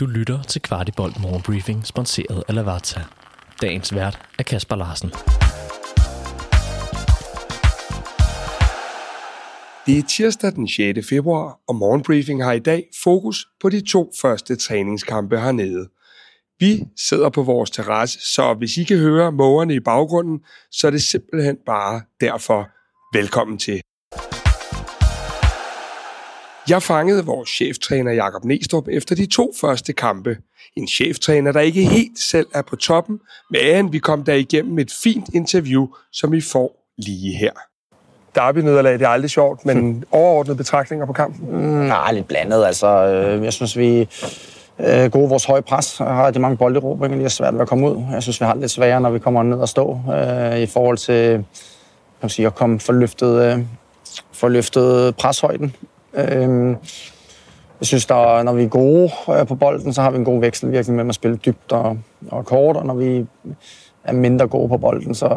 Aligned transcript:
Du 0.00 0.06
lytter 0.06 0.42
til 0.42 0.62
Kvartibolt 0.62 1.20
Morgenbriefing, 1.20 1.86
sponsoreret 1.86 2.44
af 2.48 2.54
Lavazza. 2.54 3.00
Dagens 3.62 3.94
vært 3.94 4.18
er 4.38 4.42
Kasper 4.42 4.76
Larsen. 4.76 5.10
Det 9.86 9.98
er 9.98 10.02
tirsdag 10.08 10.52
den 10.52 10.68
6. 10.68 11.08
februar, 11.08 11.58
og 11.68 11.76
Morgenbriefing 11.76 12.44
har 12.44 12.52
i 12.52 12.58
dag 12.58 12.84
fokus 13.04 13.46
på 13.60 13.68
de 13.68 13.80
to 13.80 14.12
første 14.22 14.56
træningskampe 14.56 15.40
hernede. 15.40 15.88
Vi 16.58 16.84
sidder 16.96 17.30
på 17.30 17.42
vores 17.42 17.70
terrasse, 17.70 18.18
så 18.34 18.54
hvis 18.54 18.76
I 18.76 18.84
kan 18.84 18.98
høre 18.98 19.32
mågerne 19.32 19.74
i 19.74 19.80
baggrunden, 19.80 20.40
så 20.70 20.86
er 20.86 20.90
det 20.90 21.02
simpelthen 21.02 21.56
bare 21.66 22.02
derfor 22.20 22.68
velkommen 23.18 23.58
til. 23.58 23.80
Jeg 26.70 26.82
fangede 26.82 27.26
vores 27.26 27.50
cheftræner 27.50 28.12
Jakob 28.12 28.44
Næstrup 28.44 28.88
efter 28.88 29.14
de 29.14 29.26
to 29.26 29.52
første 29.60 29.92
kampe. 29.92 30.36
En 30.76 30.88
cheftræner, 30.88 31.52
der 31.52 31.60
ikke 31.60 31.84
helt 31.84 32.18
selv 32.18 32.46
er 32.54 32.62
på 32.62 32.76
toppen, 32.76 33.20
men 33.50 33.92
vi 33.92 33.98
kom 33.98 34.24
der 34.24 34.34
igennem 34.34 34.78
et 34.78 34.92
fint 35.02 35.28
interview, 35.34 35.86
som 36.12 36.34
I 36.34 36.40
får 36.40 36.86
lige 36.98 37.36
her. 37.36 37.52
Derby-nederlag, 38.34 38.92
det 38.92 39.02
er 39.02 39.08
aldrig 39.08 39.30
sjovt, 39.30 39.66
men 39.66 40.04
overordnede 40.10 40.56
betragtninger 40.56 41.06
på 41.06 41.12
kampen? 41.12 41.50
Mm, 41.50 41.86
nej, 41.86 42.12
lidt 42.12 42.28
blandet. 42.28 42.64
Altså, 42.64 42.86
øh, 42.86 43.44
jeg 43.44 43.52
synes, 43.52 43.78
vi 43.78 44.08
er 44.78 45.08
gode 45.08 45.28
vores 45.28 45.44
høje 45.44 45.62
pres. 45.62 45.98
Har 45.98 46.30
de 46.30 46.38
mange 46.38 46.56
bolderobringer, 46.56 47.16
lige 47.16 47.24
er 47.24 47.28
svært 47.28 47.54
ved 47.54 47.60
at 47.60 47.68
komme 47.68 47.90
ud. 47.90 48.04
Jeg 48.12 48.22
synes, 48.22 48.40
vi 48.40 48.44
har 48.44 48.52
det 48.52 48.60
lidt 48.60 48.70
sværere, 48.70 49.00
når 49.00 49.10
vi 49.10 49.18
kommer 49.18 49.42
ned 49.42 49.58
og 49.58 49.68
stå 49.68 50.00
øh, 50.14 50.60
i 50.60 50.66
forhold 50.66 50.96
til 50.96 51.32
kan 51.32 51.44
man 52.22 52.30
sige, 52.30 52.46
at 52.46 52.54
komme 52.54 52.80
for 52.80 52.92
løftet, 52.92 53.42
øh, 53.42 53.58
for 54.32 54.48
løftet 54.48 55.16
preshøjden. 55.16 55.74
Øh, 56.14 56.76
jeg 57.80 57.86
synes, 57.86 58.06
der, 58.06 58.42
når 58.42 58.52
vi 58.52 58.64
er 58.64 58.68
gode 58.68 59.10
øh, 59.30 59.46
på 59.46 59.54
bolden, 59.54 59.92
så 59.92 60.02
har 60.02 60.10
vi 60.10 60.18
en 60.18 60.24
god 60.24 60.40
vekselvirkning 60.40 60.96
mellem 60.96 61.08
at 61.08 61.14
spille 61.14 61.36
dybt 61.36 61.72
og, 61.72 61.98
og 62.30 62.46
kort, 62.46 62.76
og 62.76 62.86
når 62.86 62.94
vi 62.94 63.26
er 64.04 64.12
mindre 64.12 64.46
gode 64.46 64.68
på 64.68 64.76
bolden, 64.76 65.14
så 65.14 65.28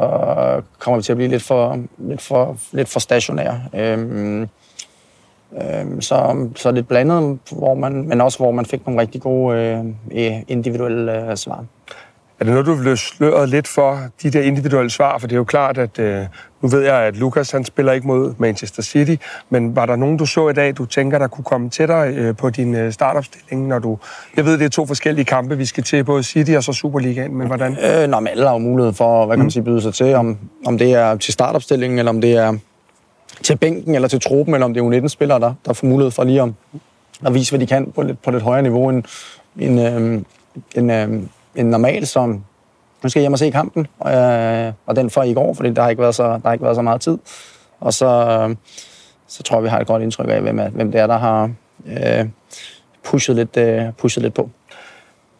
kommer 0.79 0.97
vi 0.97 1.03
til 1.03 1.13
at 1.13 1.17
blive 1.17 1.29
lidt 1.29 1.43
for, 1.43 1.79
lidt 1.97 2.21
for, 2.21 2.57
lidt 2.71 2.89
for 2.89 2.99
stationære. 2.99 3.61
Øhm, 3.73 4.41
øhm, 5.61 6.01
så, 6.01 6.47
så 6.55 6.71
lidt 6.71 6.87
blandet, 6.87 7.39
hvor 7.51 7.73
man, 7.73 8.07
men 8.07 8.21
også 8.21 8.37
hvor 8.37 8.51
man 8.51 8.65
fik 8.65 8.85
nogle 8.85 9.01
rigtig 9.01 9.21
gode 9.21 9.57
øh, 10.11 10.33
individuelle 10.47 11.29
øh, 11.29 11.37
svar. 11.37 11.65
Er 12.43 12.45
det 12.45 12.53
noget, 12.53 12.65
du 12.65 12.73
vil 12.73 12.97
sløret 12.97 13.49
lidt 13.49 13.67
for, 13.67 13.99
de 14.23 14.29
der 14.29 14.41
individuelle 14.41 14.89
svar? 14.89 15.17
For 15.17 15.27
det 15.27 15.35
er 15.35 15.37
jo 15.37 15.43
klart, 15.43 15.77
at 15.77 15.99
øh, 15.99 16.25
nu 16.61 16.67
ved 16.67 16.81
jeg, 16.81 16.95
at 16.95 17.17
Lukas 17.17 17.51
han 17.51 17.65
spiller 17.65 17.91
ikke 17.91 18.07
mod 18.07 18.33
Manchester 18.37 18.83
City, 18.83 19.15
men 19.49 19.75
var 19.75 19.85
der 19.85 19.95
nogen, 19.95 20.17
du 20.17 20.25
så 20.25 20.49
i 20.49 20.53
dag, 20.53 20.77
du 20.77 20.85
tænker, 20.85 21.17
der 21.17 21.27
kunne 21.27 21.43
komme 21.43 21.69
til 21.69 21.87
dig 21.87 22.13
øh, 22.15 22.35
på 22.35 22.49
din 22.49 22.75
øh, 22.75 22.93
startopstilling, 22.93 23.67
når 23.67 23.79
du... 23.79 23.97
Jeg 24.37 24.45
ved, 24.45 24.57
det 24.57 24.65
er 24.65 24.69
to 24.69 24.85
forskellige 24.85 25.25
kampe, 25.25 25.57
vi 25.57 25.65
skal 25.65 25.83
til, 25.83 26.03
både 26.03 26.23
City 26.23 26.51
og 26.51 26.63
så 26.63 26.73
Superligaen, 26.73 27.35
men 27.35 27.47
hvordan? 27.47 27.77
Øh, 27.83 28.09
nå, 28.09 28.19
men 28.19 28.27
alle 28.27 28.45
har 28.45 28.53
jo 28.53 28.57
mulighed 28.57 28.93
for, 28.93 29.25
hvad 29.25 29.37
kan 29.37 29.43
man 29.43 29.51
sige, 29.51 29.63
byde 29.63 29.81
sig 29.81 29.93
til, 29.93 30.15
om, 30.15 30.37
om 30.65 30.77
det 30.77 30.93
er 30.93 31.15
til 31.15 31.33
startopstillingen, 31.33 31.99
eller 31.99 32.09
om 32.09 32.21
det 32.21 32.31
er 32.31 32.57
til 33.43 33.57
bænken, 33.57 33.95
eller 33.95 34.07
til 34.07 34.21
truppen, 34.21 34.53
eller 34.53 34.65
om 34.65 34.73
det 34.73 34.83
er 34.83 35.01
U19-spillere, 35.01 35.39
der, 35.39 35.53
der 35.65 35.73
får 35.73 35.87
mulighed 35.87 36.11
for 36.11 36.23
lige 36.23 36.41
at, 36.41 36.49
at 37.25 37.33
vise, 37.33 37.51
hvad 37.51 37.59
de 37.59 37.67
kan 37.67 37.91
på 37.95 38.01
lidt, 38.01 38.21
på 38.21 38.31
lidt 38.31 38.43
højere 38.43 38.63
niveau 38.63 38.89
end, 38.89 39.03
end, 39.59 39.81
øh, 39.81 40.21
end, 40.75 40.91
øh, 40.91 41.23
end 41.55 41.69
normalt, 41.69 42.07
som 42.07 42.43
nu 43.03 43.09
skal 43.09 43.19
jeg 43.19 43.23
hjem 43.23 43.33
og 43.33 43.39
se 43.39 43.49
kampen, 43.49 43.87
øh, 44.07 44.73
og 44.85 44.95
den 44.95 45.09
for 45.09 45.23
i 45.23 45.33
går, 45.33 45.53
fordi 45.53 45.69
der 45.69 45.81
har 45.81 45.89
ikke 45.89 46.01
været 46.01 46.15
så, 46.15 46.23
der 46.23 46.39
har 46.45 46.53
ikke 46.53 46.65
været 46.65 46.75
så 46.75 46.81
meget 46.81 47.01
tid. 47.01 47.17
Og 47.79 47.93
så, 47.93 48.05
øh, 48.05 48.55
så 49.27 49.43
tror 49.43 49.57
jeg, 49.57 49.63
vi 49.63 49.69
har 49.69 49.79
et 49.79 49.87
godt 49.87 50.01
indtryk 50.01 50.29
af, 50.29 50.41
hvem, 50.41 50.59
hvem 50.73 50.91
det 50.91 51.01
er, 51.01 51.07
der 51.07 51.17
har 51.17 51.51
øh, 51.85 52.25
pushet, 53.03 53.35
lidt, 53.35 53.57
øh, 53.57 53.81
pushet 53.97 54.23
lidt 54.23 54.33
på. 54.33 54.49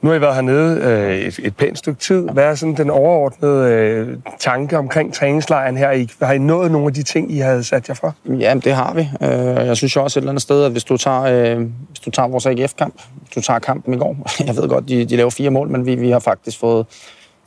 Nu 0.04 0.10
har 0.10 0.16
I 0.16 0.22
været 0.22 0.36
hernede 0.36 0.82
øh, 0.82 1.18
et, 1.18 1.40
et 1.44 1.56
pænt 1.56 1.78
stykke 1.78 2.00
tid. 2.00 2.30
Hvad 2.30 2.44
er 2.44 2.56
sådan 2.56 2.78
den 2.78 2.90
overordnede 2.90 3.72
øh, 3.72 4.18
tanke 4.40 4.78
omkring 4.78 5.14
træningslejren 5.14 5.78
her? 5.78 5.92
I, 5.92 6.10
har 6.22 6.34
I 6.34 6.38
nået 6.38 6.72
nogle 6.72 6.88
af 6.88 6.94
de 6.94 7.04
ting, 7.04 7.32
I 7.32 7.38
havde 7.38 7.64
sat 7.64 7.90
jer 7.90 7.96
for? 7.96 8.16
Ja, 8.26 8.54
det 8.64 8.74
har 8.74 8.94
vi. 8.94 9.10
Øh, 9.22 9.68
jeg 9.68 9.78
synes 9.78 9.96
jo 9.96 10.04
også 10.04 10.20
et 10.20 10.22
eller 10.22 10.32
andet 10.32 10.42
sted, 10.42 10.64
at 10.64 10.72
hvis 10.72 10.84
du 10.84 10.98
tager, 10.98 11.22
øh, 11.22 11.68
hvis 11.90 12.00
du 12.00 12.10
tager 12.12 12.28
vores 12.28 12.46
AGF-kamp, 12.46 13.02
du 13.36 13.42
tager 13.42 13.60
kampen 13.60 13.94
i 13.94 13.98
går, 13.98 14.18
jeg 14.48 14.56
ved 14.56 14.70
godt, 14.70 14.90
de, 14.90 15.06
de 15.06 15.16
laver 15.16 15.30
fire 15.30 15.50
mål, 15.50 15.70
men 15.70 15.86
vi, 15.86 15.96
vi 15.96 16.10
har 16.10 16.20
faktisk 16.20 16.60
fået 16.60 16.86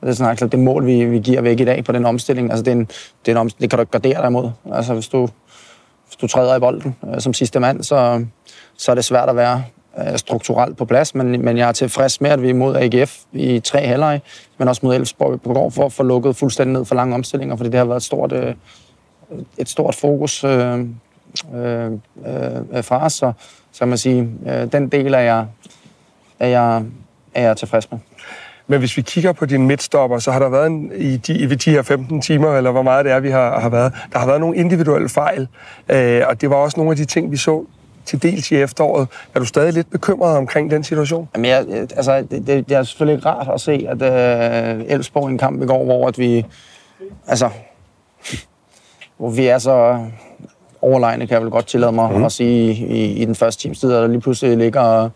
det 0.00 0.08
er 0.08 0.12
sådan, 0.12 0.48
det 0.48 0.58
mål, 0.58 0.86
vi, 0.86 1.04
vi 1.04 1.18
giver 1.18 1.40
væk 1.40 1.60
i 1.60 1.64
dag 1.64 1.84
på 1.84 1.92
den 1.92 2.06
omstilling, 2.06 2.50
altså 2.50 2.62
det, 2.62 2.70
er 2.70 2.76
en, 2.76 2.84
det, 3.26 3.28
er 3.28 3.32
en 3.32 3.36
omstilling, 3.36 3.60
det 3.62 3.70
kan 3.70 3.76
du 3.76 3.82
ikke 3.82 3.92
gardere 3.92 4.20
dig 4.20 4.26
imod. 4.26 4.50
Altså 4.72 4.94
hvis 4.94 5.08
du, 5.08 5.28
hvis 6.06 6.16
du 6.20 6.26
træder 6.26 6.56
i 6.56 6.60
bolden 6.60 6.96
øh, 7.14 7.20
som 7.20 7.34
sidste 7.34 7.60
mand, 7.60 7.82
så, 7.82 8.24
så 8.76 8.90
er 8.90 8.94
det 8.94 9.04
svært 9.04 9.28
at 9.28 9.36
være 9.36 9.64
Øh, 9.98 10.18
strukturelt 10.18 10.76
på 10.76 10.84
plads, 10.84 11.14
men, 11.14 11.44
men 11.44 11.56
jeg 11.56 11.68
er 11.68 11.72
tilfreds 11.72 12.20
med, 12.20 12.30
at 12.30 12.42
vi 12.42 12.50
er 12.50 12.54
mod 12.54 12.76
AGF 12.76 13.18
i 13.32 13.60
tre 13.60 13.86
halvleg, 13.86 14.20
men 14.58 14.68
også 14.68 14.80
mod 14.84 14.94
Elfsborg 14.94 15.40
på 15.40 15.52
går 15.52 15.70
for 15.70 15.86
at 15.86 15.92
få 15.92 16.02
lukket 16.02 16.36
fuldstændig 16.36 16.72
ned 16.72 16.84
for 16.84 16.94
lange 16.94 17.14
omstillinger, 17.14 17.56
fordi 17.56 17.70
det 17.70 17.78
har 17.78 17.84
været 17.84 17.96
et 17.96 18.02
stort, 18.02 18.32
øh, 18.32 18.54
et 19.58 19.68
stort 19.68 19.94
fokus 19.94 20.44
øh, 20.44 20.80
øh, 21.54 21.92
øh, 22.74 22.84
fra 22.84 23.04
os, 23.04 23.12
så, 23.12 23.32
så 23.72 23.78
kan 23.78 23.88
man 23.88 23.98
sige, 23.98 24.28
øh, 24.46 24.72
den 24.72 24.88
del 24.88 25.14
er 25.14 25.18
jeg, 25.18 25.46
er 26.40 26.48
jeg, 26.48 26.82
er 27.34 27.42
jeg 27.42 27.56
tilfreds 27.56 27.90
med. 27.90 27.98
Men 28.66 28.78
hvis 28.78 28.96
vi 28.96 29.02
kigger 29.02 29.32
på 29.32 29.46
din 29.46 29.66
midtstopper, 29.66 30.18
så 30.18 30.32
har 30.32 30.38
der 30.38 30.48
været 30.48 30.66
en, 30.66 30.92
i, 30.96 31.16
de, 31.16 31.38
i 31.38 31.46
de 31.46 31.70
her 31.70 31.82
15 31.82 32.20
timer, 32.20 32.56
eller 32.56 32.70
hvor 32.70 32.82
meget 32.82 33.04
det 33.04 33.12
er, 33.12 33.20
vi 33.20 33.30
har, 33.30 33.60
har 33.60 33.68
været, 33.68 33.92
der 34.12 34.18
har 34.18 34.26
været 34.26 34.40
nogle 34.40 34.56
individuelle 34.56 35.08
fejl. 35.08 35.48
Øh, 35.88 36.22
og 36.28 36.40
det 36.40 36.50
var 36.50 36.56
også 36.56 36.76
nogle 36.76 36.90
af 36.90 36.96
de 36.96 37.04
ting, 37.04 37.30
vi 37.30 37.36
så 37.36 37.64
til 38.06 38.22
dels 38.22 38.50
i 38.50 38.56
efteråret. 38.56 39.08
Er 39.34 39.38
du 39.38 39.44
stadig 39.44 39.72
lidt 39.72 39.90
bekymret 39.90 40.36
omkring 40.36 40.70
den 40.70 40.84
situation? 40.84 41.28
Jamen, 41.34 41.50
jeg, 41.50 41.66
altså, 41.96 42.26
det, 42.30 42.46
det, 42.46 42.68
det 42.68 42.76
er 42.76 42.82
selvfølgelig 42.82 43.26
rart 43.26 43.48
at 43.54 43.60
se, 43.60 43.86
at 43.88 44.02
øh, 44.02 44.84
Elfsborg 44.88 45.28
i 45.28 45.32
en 45.32 45.38
kamp 45.38 45.62
i 45.62 45.66
går, 45.66 45.84
hvor 45.84 46.08
at 46.08 46.18
vi, 46.18 46.46
altså, 47.26 47.50
hvor 49.16 49.30
vi 49.30 49.46
er 49.46 49.58
så 49.58 50.04
overlegne, 50.82 51.26
kan 51.26 51.34
jeg 51.34 51.42
vel 51.42 51.50
godt 51.50 51.66
tillade 51.66 51.92
mig 51.92 52.12
mm. 52.12 52.24
at 52.24 52.32
sige, 52.32 52.72
i, 52.72 53.12
i 53.12 53.24
den 53.24 53.34
første 53.34 53.62
times 53.62 53.80
tid, 53.80 53.90
der 53.90 54.06
lige 54.06 54.20
pludselig 54.20 54.56
ligger 54.56 55.10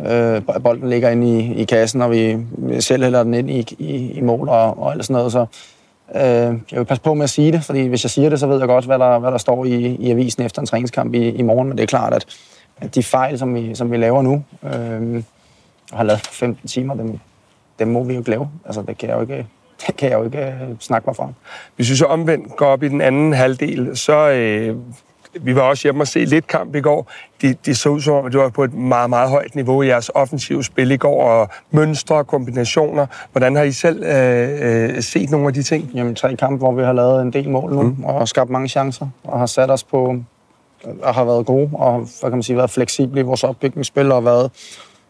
Øh, 0.00 0.42
bolden 0.62 0.90
ligger 0.90 1.10
inde 1.10 1.38
i, 1.38 1.54
i 1.54 1.64
kassen, 1.64 2.02
og 2.02 2.10
vi 2.10 2.38
selv 2.80 3.02
hælder 3.02 3.22
den 3.22 3.34
ind 3.34 3.50
i, 3.50 3.76
i, 3.78 4.10
i 4.10 4.20
mål 4.20 4.48
og, 4.48 4.82
og 4.82 4.92
alt 4.92 5.04
sådan 5.04 5.14
noget. 5.14 5.32
Så 5.32 5.46
øh, 6.14 6.22
jeg 6.72 6.78
vil 6.78 6.84
passe 6.84 7.02
på 7.02 7.14
med 7.14 7.24
at 7.24 7.30
sige 7.30 7.52
det, 7.52 7.64
fordi 7.64 7.86
hvis 7.86 8.04
jeg 8.04 8.10
siger 8.10 8.28
det, 8.28 8.40
så 8.40 8.46
ved 8.46 8.58
jeg 8.58 8.68
godt, 8.68 8.84
hvad 8.84 8.98
der, 8.98 9.18
hvad 9.18 9.30
der 9.30 9.38
står 9.38 9.64
i, 9.64 9.94
i 9.94 10.10
avisen 10.10 10.42
efter 10.42 10.60
en 10.60 10.66
træningskamp 10.66 11.14
i, 11.14 11.28
i 11.28 11.42
morgen. 11.42 11.68
Men 11.68 11.78
det 11.78 11.82
er 11.82 11.86
klart, 11.86 12.12
at, 12.14 12.26
at 12.76 12.94
de 12.94 13.02
fejl, 13.02 13.38
som 13.38 13.54
vi, 13.54 13.74
som 13.74 13.90
vi 13.90 13.96
laver 13.96 14.22
nu, 14.22 14.44
øh, 14.62 15.22
og 15.92 15.98
har 15.98 16.04
lavet 16.04 16.20
15 16.20 16.68
timer, 16.68 16.94
dem, 16.94 17.18
dem 17.78 17.88
må 17.88 18.04
vi 18.04 18.12
jo 18.12 18.18
ikke 18.18 18.30
lave. 18.30 18.50
Altså, 18.64 18.82
det 18.82 18.98
kan 18.98 19.08
jeg 19.08 19.16
jo 19.16 19.20
ikke, 19.20 19.46
det 19.86 19.96
kan 19.96 20.10
jeg 20.10 20.18
jo 20.18 20.24
ikke 20.24 20.38
øh, 20.38 20.76
snakke 20.80 21.06
mig 21.06 21.16
fra. 21.16 21.32
Hvis 21.76 21.90
vi 21.90 21.96
så 21.96 22.06
omvendt 22.06 22.56
går 22.56 22.66
op 22.66 22.82
i 22.82 22.88
den 22.88 23.00
anden 23.00 23.32
halvdel, 23.32 23.96
så 23.96 24.30
øh, 24.30 24.76
vi 25.40 25.54
var 25.54 25.62
også 25.62 25.82
hjemme 25.82 26.02
og 26.02 26.08
se 26.08 26.24
lidt 26.24 26.46
kamp 26.46 26.74
i 26.74 26.80
går. 26.80 27.10
Det, 27.40 27.66
de 27.66 27.74
så 27.74 27.88
ud 27.88 28.00
som 28.00 28.14
om, 28.14 28.26
at 28.26 28.32
det 28.32 28.40
var 28.40 28.48
på 28.48 28.64
et 28.64 28.74
meget, 28.74 29.10
meget 29.10 29.30
højt 29.30 29.54
niveau 29.54 29.82
i 29.82 29.86
jeres 29.86 30.10
offensive 30.14 30.64
spil 30.64 30.90
i 30.90 30.96
går, 30.96 31.22
og 31.22 31.48
mønstre 31.70 32.16
og 32.16 32.26
kombinationer. 32.26 33.06
Hvordan 33.32 33.56
har 33.56 33.62
I 33.62 33.72
selv 33.72 34.02
øh, 34.02 34.94
øh, 34.96 35.02
set 35.02 35.30
nogle 35.30 35.46
af 35.46 35.54
de 35.54 35.62
ting? 35.62 35.90
Jamen, 35.94 36.14
tre 36.14 36.36
kampe, 36.36 36.56
hvor 36.56 36.72
vi 36.72 36.82
har 36.82 36.92
lavet 36.92 37.22
en 37.22 37.32
del 37.32 37.50
mål 37.50 37.72
nu, 37.72 37.82
mm. 37.82 38.04
og 38.04 38.18
har 38.18 38.24
skabt 38.24 38.50
mange 38.50 38.68
chancer, 38.68 39.06
og 39.24 39.38
har 39.38 39.46
sat 39.46 39.70
os 39.70 39.84
på, 39.84 40.16
og 41.02 41.14
har 41.14 41.24
været 41.24 41.46
gode, 41.46 41.70
og 41.72 41.98
hvad 41.98 42.30
kan 42.30 42.32
man 42.32 42.42
sige, 42.42 42.56
været 42.56 42.70
fleksible 42.70 43.20
i 43.20 43.22
vores 43.22 43.44
opbygningsspil, 43.44 44.12
og 44.12 44.24
været 44.24 44.50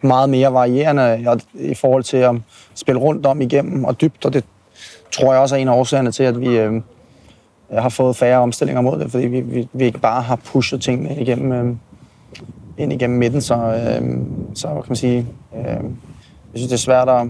meget 0.00 0.31
mere 0.31 0.53
varierende 0.53 1.38
i 1.54 1.75
forhold 1.75 2.03
til 2.03 2.16
at 2.16 2.34
spille 2.75 3.00
rundt 3.00 3.26
om 3.26 3.41
igennem 3.41 3.84
og 3.84 4.00
dybt, 4.00 4.25
og 4.25 4.32
det 4.32 4.44
tror 5.10 5.32
jeg 5.32 5.43
også 5.43 5.56
er 5.56 5.60
en 5.60 5.69
af 5.69 5.72
årsagerne 5.72 6.12
til, 6.12 6.22
at 6.22 6.41
vi, 6.41 6.58
øh, 6.58 6.72
har 7.72 7.88
fået 7.88 8.16
færre 8.16 8.38
omstillinger 8.38 8.82
mod 8.82 8.99
det, 8.99 9.10
fordi 9.10 9.27
vi, 9.27 9.41
vi, 9.41 9.69
vi 9.72 9.84
ikke 9.84 9.99
bare 9.99 10.22
har 10.22 10.37
pushet 10.37 10.81
tingene 10.81 11.10
ind 11.10 11.21
igennem, 11.21 11.53
øh, 11.53 11.77
ind 12.78 12.93
igennem 12.93 13.19
midten, 13.19 13.41
så, 13.41 13.54
øh, 13.54 14.19
så 14.54 14.69
kan 14.69 14.84
man 14.88 14.97
sige, 14.97 15.27
øh, 15.56 15.65
jeg 15.65 16.55
synes, 16.55 16.69
det 16.69 16.72
er 16.72 16.76
svært 16.76 17.08
at, 17.08 17.26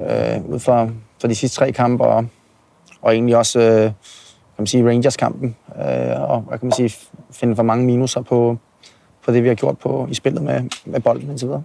øh, 0.00 0.44
ud 0.44 0.58
fra, 0.58 0.88
for 1.20 1.28
de 1.28 1.34
sidste 1.34 1.56
tre 1.56 1.72
kampe, 1.72 2.04
og, 2.04 2.26
og 3.02 3.14
egentlig 3.14 3.36
også, 3.36 3.60
øh, 3.60 3.82
kan 3.82 3.92
man 4.58 4.66
sige, 4.66 4.88
Rangers-kampen, 4.88 5.56
øh, 5.76 6.20
og 6.30 6.40
hvad 6.40 6.58
kan 6.58 6.66
man 6.66 6.72
sige, 6.72 6.94
finde 7.30 7.56
for 7.56 7.62
mange 7.62 7.84
minuser 7.84 8.20
på, 8.22 8.58
på 9.24 9.32
det, 9.32 9.42
vi 9.42 9.48
har 9.48 9.54
gjort 9.54 9.78
på, 9.78 10.06
i 10.10 10.14
spillet 10.14 10.42
med, 10.42 10.62
med 10.84 11.00
bolden 11.00 11.30
indtil 11.30 11.48
videre 11.48 11.62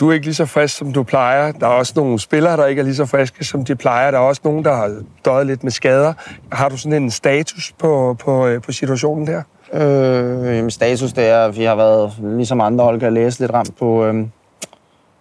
du 0.00 0.08
er 0.08 0.12
ikke 0.12 0.26
lige 0.26 0.34
så 0.34 0.46
frisk, 0.46 0.76
som 0.76 0.92
du 0.92 1.02
plejer. 1.02 1.52
Der 1.52 1.66
er 1.66 1.70
også 1.70 1.92
nogle 1.96 2.18
spillere, 2.18 2.56
der 2.56 2.66
ikke 2.66 2.80
er 2.80 2.84
lige 2.84 2.94
så 2.94 3.06
friske, 3.06 3.44
som 3.44 3.64
de 3.64 3.76
plejer. 3.76 4.10
Der 4.10 4.18
er 4.18 4.22
også 4.22 4.40
nogen, 4.44 4.64
der 4.64 4.74
har 4.74 4.96
døjet 5.24 5.46
lidt 5.46 5.64
med 5.64 5.72
skader. 5.72 6.12
Har 6.52 6.68
du 6.68 6.76
sådan 6.76 7.02
en 7.02 7.10
status 7.10 7.72
på, 7.78 8.16
på, 8.18 8.46
øh, 8.46 8.62
på 8.62 8.72
situationen 8.72 9.26
der? 9.26 9.42
Øh, 9.72 10.56
jamen, 10.56 10.70
status 10.70 11.12
det 11.12 11.24
er, 11.26 11.44
at 11.44 11.56
vi 11.56 11.64
har 11.64 11.74
været, 11.74 12.12
ligesom 12.22 12.60
andre 12.60 12.84
hold, 12.84 13.00
kan 13.00 13.14
læse 13.14 13.40
lidt 13.40 13.52
ramt 13.52 13.76
på, 13.78 14.04
øh, 14.04 14.26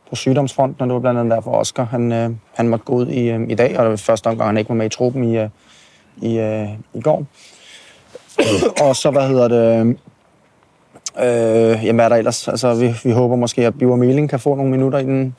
på 0.10 0.16
sygdomsfronten, 0.16 0.82
og 0.82 0.88
det 0.88 0.94
var 0.94 1.00
blandt 1.00 1.20
andet 1.20 1.36
derfor 1.36 1.52
Oscar, 1.52 1.84
han, 1.84 2.12
øh, 2.12 2.30
han 2.56 2.68
måtte 2.68 2.86
gå 2.86 2.94
ud 2.94 3.08
i, 3.08 3.30
øh, 3.30 3.50
i 3.50 3.56
dag, 3.56 3.78
og 3.78 3.84
det 3.84 3.90
var 3.90 3.96
første 3.96 4.28
omgang, 4.28 4.50
han 4.50 4.58
ikke 4.58 4.70
var 4.70 4.76
med 4.76 4.86
i 4.86 4.90
truppen 4.90 5.24
i, 5.24 5.38
øh, 5.38 5.50
i, 6.22 6.40
øh, 6.40 6.70
i 6.94 7.02
går. 7.02 7.26
og 8.88 8.96
så, 8.96 9.12
hvad 9.12 9.28
hedder 9.28 9.48
det, 9.48 9.98
Øh, 11.18 11.86
jamen 11.86 12.00
er 12.00 12.10
der 12.10 12.16
ellers, 12.16 12.48
altså 12.48 12.74
vi, 12.74 12.94
vi 13.04 13.12
håber 13.12 13.36
måske, 13.36 13.66
at 13.66 13.78
Biver 13.78 13.96
Meling 13.96 14.30
kan 14.30 14.40
få 14.40 14.56
nogle 14.56 14.72
minutter 14.72 15.00
i 15.00 15.04
den, 15.04 15.36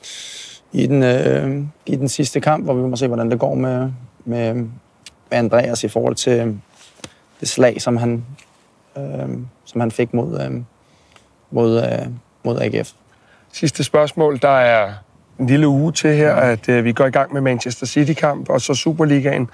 i 0.71 0.87
den, 0.87 1.03
øh, 1.03 1.63
i 1.85 1.95
den 1.95 2.09
sidste 2.09 2.41
kamp, 2.41 2.63
hvor 2.63 2.73
vi 2.73 2.81
må 2.81 2.95
se, 2.95 3.07
hvordan 3.07 3.31
det 3.31 3.39
går 3.39 3.55
med, 3.55 3.91
med, 4.25 4.53
med 4.53 4.67
Andreas 5.31 5.83
i 5.83 5.87
forhold 5.87 6.15
til 6.15 6.39
øh, 6.39 6.53
det 7.39 7.49
slag, 7.49 7.81
som 7.81 7.97
han, 7.97 8.25
øh, 8.97 9.29
som 9.65 9.81
han 9.81 9.91
fik 9.91 10.13
mod, 10.13 10.41
øh, 10.41 10.61
mod, 11.51 11.83
øh, 11.83 12.07
mod 12.43 12.61
AGF. 12.61 12.91
Sidste 13.51 13.83
spørgsmål. 13.83 14.39
Der 14.41 14.57
er 14.57 14.93
en 15.39 15.47
lille 15.47 15.67
uge 15.67 15.91
til 15.91 16.15
her, 16.15 16.33
at 16.33 16.69
øh, 16.69 16.85
vi 16.85 16.93
går 16.93 17.05
i 17.05 17.09
gang 17.09 17.33
med 17.33 17.41
Manchester 17.41 17.85
City-kamp 17.85 18.49
og 18.49 18.61
så 18.61 18.73
Superligaen. 18.73 19.49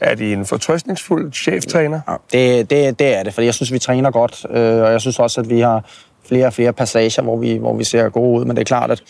Er 0.00 0.14
det 0.14 0.32
en 0.32 0.46
fortrøstningsfuld 0.46 1.32
cheftræner? 1.32 2.00
Ja, 2.08 2.14
det, 2.32 2.70
det, 2.70 2.98
det 2.98 3.18
er 3.18 3.22
det, 3.22 3.34
for 3.34 3.42
jeg 3.42 3.54
synes, 3.54 3.72
vi 3.72 3.78
træner 3.78 4.10
godt, 4.10 4.46
øh, 4.50 4.82
og 4.82 4.92
jeg 4.92 5.00
synes 5.00 5.18
også, 5.18 5.40
at 5.40 5.50
vi 5.50 5.60
har 5.60 5.84
flere 6.28 6.46
og 6.46 6.52
flere 6.52 6.72
passager, 6.72 7.22
hvor 7.22 7.36
vi, 7.36 7.56
hvor 7.56 7.74
vi 7.74 7.84
ser 7.84 8.08
gode 8.08 8.40
ud, 8.40 8.44
men 8.44 8.56
det 8.56 8.60
er 8.60 8.64
klart, 8.64 8.90
at 8.90 9.02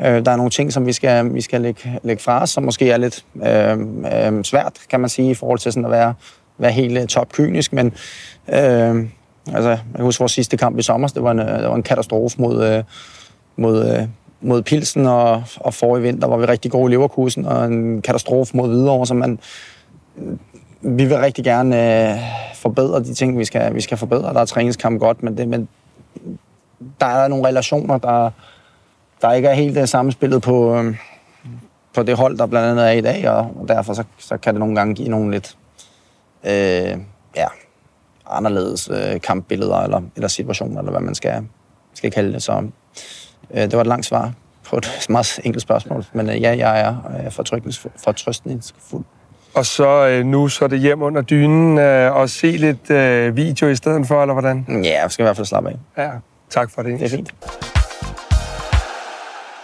øh, 0.00 0.24
der 0.24 0.30
er 0.30 0.36
nogle 0.36 0.50
ting, 0.50 0.72
som 0.72 0.86
vi 0.86 0.92
skal, 0.92 1.34
vi 1.34 1.40
skal 1.40 1.60
lægge, 1.60 2.00
lægge 2.02 2.22
fra 2.22 2.42
os, 2.42 2.50
som 2.50 2.62
måske 2.62 2.90
er 2.90 2.96
lidt 2.96 3.24
øh, 3.46 3.78
øh, 4.36 4.44
svært, 4.44 4.72
kan 4.90 5.00
man 5.00 5.08
sige, 5.08 5.30
i 5.30 5.34
forhold 5.34 5.58
til 5.58 5.72
sådan 5.72 5.84
at 5.84 5.90
være, 5.90 6.14
være 6.58 6.72
helt 6.72 6.98
øh, 6.98 7.06
topkynisk, 7.06 7.72
men 7.72 7.86
øh, 8.48 9.06
altså, 9.54 9.68
jeg 9.68 9.80
kan 9.96 10.04
huske 10.04 10.20
vores 10.20 10.32
sidste 10.32 10.56
kamp 10.56 10.78
i 10.78 10.82
sommer, 10.82 11.08
det 11.08 11.22
var 11.22 11.30
en, 11.30 11.40
øh, 11.40 11.58
det 11.58 11.68
var 11.68 11.74
en 11.74 11.82
katastrofe 11.82 12.42
mod, 12.42 12.64
øh, 12.64 12.84
mod, 13.56 13.96
øh, 13.96 14.08
mod 14.40 14.62
Pilsen, 14.62 15.06
og, 15.06 15.42
og 15.56 15.74
forrige 15.74 16.02
vinter 16.02 16.28
var 16.28 16.36
vi 16.36 16.44
rigtig 16.44 16.70
gode 16.70 16.92
i 16.92 16.94
Leverkusen, 16.94 17.46
og 17.46 17.64
en 17.64 18.02
katastrofe 18.02 18.56
mod 18.56 18.68
Hvidovre, 18.68 19.06
så 19.06 19.14
man, 19.14 19.38
vi 20.80 21.04
vil 21.04 21.18
rigtig 21.18 21.44
gerne 21.44 22.10
øh, 22.12 22.18
forbedre 22.54 23.00
de 23.00 23.14
ting, 23.14 23.38
vi 23.38 23.44
skal, 23.44 23.74
vi 23.74 23.80
skal 23.80 23.98
forbedre. 23.98 24.34
Der 24.34 24.40
er 24.40 24.44
træningskamp 24.44 25.00
godt, 25.00 25.22
men, 25.22 25.36
det, 25.36 25.48
men 25.48 25.68
der 27.00 27.06
er 27.06 27.28
nogle 27.28 27.48
relationer, 27.48 27.98
der, 27.98 28.30
der 29.22 29.32
ikke 29.32 29.48
er 29.48 29.54
helt 29.54 29.76
øh, 29.76 29.80
det 29.80 29.88
samspillet 29.88 30.42
på, 30.42 30.76
øh, 30.76 30.96
på 31.94 32.02
det 32.02 32.16
hold, 32.16 32.38
der 32.38 32.46
blandt 32.46 32.68
andet 32.68 32.86
er 32.86 32.90
i 32.90 33.00
dag, 33.00 33.30
og, 33.30 33.38
og 33.60 33.68
derfor 33.68 33.94
så, 33.94 34.04
så 34.18 34.36
kan 34.36 34.54
det 34.54 34.60
nogle 34.60 34.74
gange 34.74 34.94
give 34.94 35.08
nogle 35.08 35.30
lidt 35.30 35.56
øh, 36.44 36.98
ja, 37.36 37.46
anderledes 38.30 38.90
øh, 38.92 39.20
kampbilleder 39.20 39.76
eller, 39.76 40.00
eller 40.16 40.28
situationer, 40.28 40.78
eller 40.78 40.90
hvad 40.90 41.00
man 41.00 41.14
skal, 41.14 41.46
skal 41.94 42.10
kalde 42.10 42.32
det. 42.32 42.42
Så 42.42 42.68
øh, 43.50 43.62
det 43.62 43.72
var 43.72 43.80
et 43.80 43.86
langt 43.86 44.06
svar 44.06 44.32
på 44.64 44.76
et 44.76 45.06
meget 45.10 45.40
enkelt 45.44 45.62
spørgsmål, 45.62 46.04
men 46.12 46.30
øh, 46.30 46.42
ja, 46.42 46.56
jeg 46.56 46.80
er 46.80 47.24
øh, 47.24 47.32
fortrøstningsfuld. 47.96 49.04
Og 49.54 49.66
så 49.66 50.06
øh, 50.08 50.26
nu 50.26 50.48
så 50.48 50.64
er 50.64 50.68
det 50.68 50.80
hjem 50.80 51.02
under 51.02 51.22
dynen 51.22 51.78
øh, 51.78 52.16
og 52.16 52.30
se 52.30 52.46
lidt 52.46 52.90
øh, 52.90 53.36
video 53.36 53.68
i 53.68 53.76
stedet 53.76 54.06
for, 54.06 54.22
eller 54.22 54.32
hvordan? 54.32 54.82
Ja, 54.84 55.02
jeg 55.02 55.10
skal 55.10 55.22
i 55.22 55.24
hvert 55.26 55.36
fald 55.36 55.46
slappe 55.46 55.70
af. 55.70 56.04
Ja, 56.04 56.10
tak 56.50 56.70
for 56.70 56.82
det. 56.82 57.00
Det 57.00 57.04
er 57.06 57.16
fint. 57.16 57.34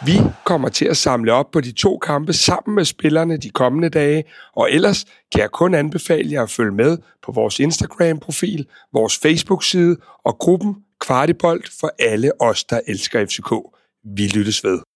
Vi 0.06 0.20
kommer 0.44 0.68
til 0.68 0.84
at 0.84 0.96
samle 0.96 1.32
op 1.32 1.50
på 1.52 1.60
de 1.60 1.72
to 1.72 1.98
kampe 1.98 2.32
sammen 2.32 2.74
med 2.74 2.84
spillerne 2.84 3.36
de 3.36 3.50
kommende 3.50 3.88
dage, 3.88 4.24
og 4.56 4.72
ellers 4.72 5.04
kan 5.32 5.40
jeg 5.40 5.50
kun 5.50 5.74
anbefale 5.74 6.32
jer 6.32 6.42
at 6.42 6.50
følge 6.50 6.72
med 6.72 6.98
på 7.26 7.32
vores 7.32 7.60
Instagram-profil, 7.60 8.66
vores 8.92 9.18
Facebook-side 9.18 9.96
og 10.24 10.38
gruppen 10.38 10.76
Kvartibolt 11.00 11.70
for 11.80 11.90
alle 11.98 12.40
os, 12.40 12.64
der 12.64 12.80
elsker 12.86 13.26
FCK. 13.26 13.52
Vi 14.16 14.26
lyttes 14.26 14.64
ved. 14.64 14.87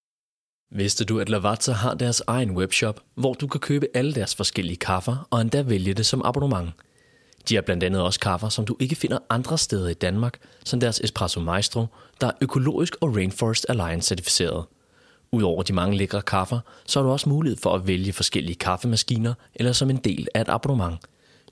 Vidste 0.74 1.04
du, 1.04 1.20
at 1.20 1.28
Lavazza 1.28 1.72
har 1.72 1.94
deres 1.94 2.22
egen 2.26 2.50
webshop, 2.50 3.00
hvor 3.14 3.34
du 3.34 3.46
kan 3.46 3.60
købe 3.60 3.86
alle 3.94 4.14
deres 4.14 4.34
forskellige 4.34 4.76
kaffer 4.76 5.28
og 5.30 5.40
endda 5.40 5.62
vælge 5.62 5.94
det 5.94 6.06
som 6.06 6.22
abonnement? 6.24 6.70
De 7.48 7.54
har 7.54 7.62
blandt 7.62 7.84
andet 7.84 8.02
også 8.02 8.20
kaffer, 8.20 8.48
som 8.48 8.64
du 8.64 8.76
ikke 8.80 8.94
finder 8.94 9.18
andre 9.30 9.58
steder 9.58 9.88
i 9.88 9.94
Danmark, 9.94 10.38
som 10.64 10.80
deres 10.80 11.00
Espresso 11.00 11.40
Maestro, 11.40 11.86
der 12.20 12.26
er 12.26 12.32
økologisk 12.40 12.96
og 13.00 13.16
Rainforest 13.16 13.66
Alliance 13.68 14.08
certificeret. 14.08 14.64
Udover 15.32 15.62
de 15.62 15.72
mange 15.72 15.96
lækre 15.96 16.22
kaffer, 16.22 16.60
så 16.86 16.98
har 16.98 17.06
du 17.06 17.12
også 17.12 17.28
mulighed 17.28 17.58
for 17.62 17.74
at 17.74 17.86
vælge 17.86 18.12
forskellige 18.12 18.56
kaffemaskiner 18.56 19.34
eller 19.54 19.72
som 19.72 19.90
en 19.90 19.96
del 19.96 20.28
af 20.34 20.40
et 20.40 20.48
abonnement. 20.48 20.98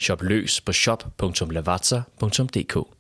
Shop 0.01 0.23
løs 0.23 0.61
på 0.61 0.73
shop.lavazza.dk 0.73 3.00